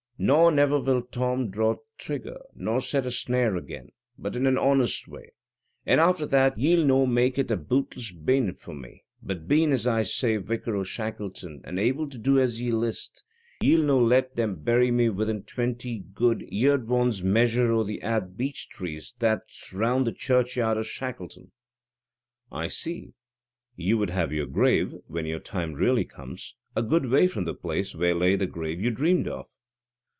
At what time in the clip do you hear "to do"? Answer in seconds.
12.07-12.37